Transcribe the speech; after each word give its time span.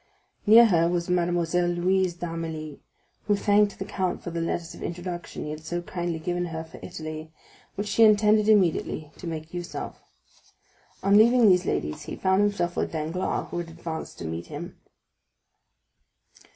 Near 0.47 0.65
her 0.65 0.89
was 0.89 1.11
Mademoiselle 1.11 1.67
Louise 1.69 2.15
d'Armilly, 2.15 2.79
who 3.27 3.35
thanked 3.35 3.77
the 3.77 3.85
count 3.85 4.23
for 4.23 4.31
the 4.31 4.41
letters 4.41 4.73
of 4.73 4.81
introduction 4.81 5.43
he 5.43 5.51
had 5.51 5.63
so 5.63 5.83
kindly 5.83 6.17
given 6.17 6.45
her 6.45 6.63
for 6.63 6.79
Italy, 6.81 7.31
which 7.75 7.85
she 7.87 8.03
intended 8.03 8.49
immediately 8.49 9.11
to 9.17 9.27
make 9.27 9.53
use 9.53 9.75
of. 9.75 10.01
On 11.03 11.15
leaving 11.19 11.47
these 11.47 11.67
ladies 11.67 12.05
he 12.05 12.15
found 12.15 12.41
himself 12.41 12.75
with 12.75 12.91
Danglars, 12.93 13.49
who 13.51 13.59
had 13.59 13.69
advanced 13.69 14.17
to 14.17 14.25
meet 14.25 14.47
him. 14.47 14.79